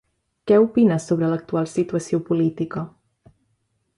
[0.51, 2.83] Què opina sobre l'actual situació política?